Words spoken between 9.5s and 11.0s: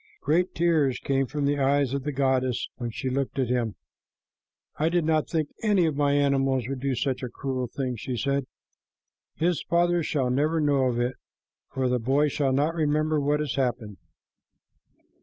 father shall never know